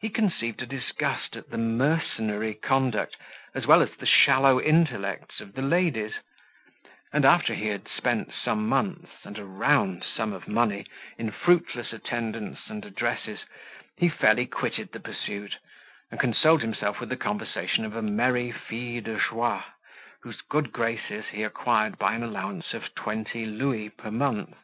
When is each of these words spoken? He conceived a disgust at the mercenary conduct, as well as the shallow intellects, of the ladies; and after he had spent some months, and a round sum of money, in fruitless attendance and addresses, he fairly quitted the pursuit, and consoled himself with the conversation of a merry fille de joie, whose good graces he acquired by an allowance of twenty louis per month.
He 0.00 0.08
conceived 0.08 0.62
a 0.62 0.66
disgust 0.66 1.34
at 1.34 1.48
the 1.50 1.58
mercenary 1.58 2.54
conduct, 2.54 3.16
as 3.56 3.66
well 3.66 3.82
as 3.82 3.90
the 3.98 4.06
shallow 4.06 4.60
intellects, 4.60 5.40
of 5.40 5.54
the 5.54 5.62
ladies; 5.62 6.12
and 7.12 7.24
after 7.24 7.52
he 7.52 7.66
had 7.66 7.88
spent 7.88 8.32
some 8.32 8.68
months, 8.68 9.10
and 9.24 9.36
a 9.38 9.44
round 9.44 10.04
sum 10.04 10.32
of 10.32 10.46
money, 10.46 10.86
in 11.18 11.32
fruitless 11.32 11.92
attendance 11.92 12.60
and 12.68 12.84
addresses, 12.84 13.40
he 13.96 14.08
fairly 14.08 14.46
quitted 14.46 14.92
the 14.92 15.00
pursuit, 15.00 15.58
and 16.08 16.20
consoled 16.20 16.62
himself 16.62 17.00
with 17.00 17.08
the 17.08 17.16
conversation 17.16 17.84
of 17.84 17.96
a 17.96 18.00
merry 18.02 18.52
fille 18.52 19.02
de 19.02 19.18
joie, 19.18 19.64
whose 20.22 20.40
good 20.42 20.70
graces 20.72 21.24
he 21.32 21.42
acquired 21.42 21.98
by 21.98 22.14
an 22.14 22.22
allowance 22.22 22.72
of 22.74 22.94
twenty 22.94 23.44
louis 23.44 23.88
per 23.88 24.12
month. 24.12 24.54